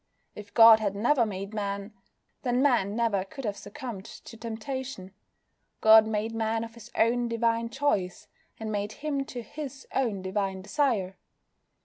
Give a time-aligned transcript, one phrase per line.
[0.33, 1.93] If God had never made Man,
[2.41, 5.13] then Man never could have succumbed to temptation.
[5.79, 8.27] God made Man of His own divine choice,
[8.59, 11.17] and made him to His own divine desire.